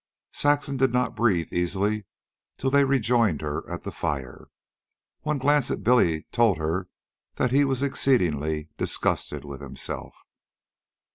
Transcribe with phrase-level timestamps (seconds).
[0.33, 2.07] Saxon did not breathe easily
[2.57, 4.47] till they rejoined her at the fire.
[5.21, 6.87] One glance at Billy told her
[7.35, 10.15] that he was exceedingly disgusted with himself.